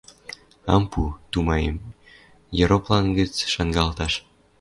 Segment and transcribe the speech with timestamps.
[0.73, 1.01] Ам пу,
[1.31, 1.77] тумаем,
[2.61, 4.13] ероплан гӹц шынгалташ.